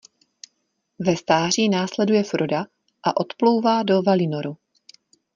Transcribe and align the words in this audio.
Ve 0.99 1.15
stáří 1.17 1.69
následuje 1.69 2.23
Froda 2.23 2.65
a 3.03 3.17
odplouvá 3.17 3.83
do 3.83 4.01
Valinoru. 4.01 4.57